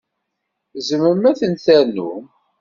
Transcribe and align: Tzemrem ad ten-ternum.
Tzemrem 0.73 1.23
ad 1.31 1.37
ten-ternum. 1.39 2.21